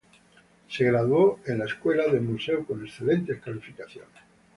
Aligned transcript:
Se 0.67 0.83
graduó 0.83 1.41
en 1.45 1.59
la 1.59 1.65
Escuela 1.65 2.07
del 2.07 2.21
Museo 2.21 2.65
con 2.65 2.83
excelentes 2.83 3.39
calificaciones. 3.39 4.09